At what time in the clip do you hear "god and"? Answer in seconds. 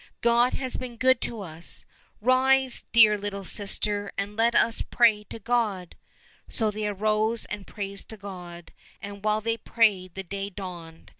8.17-9.23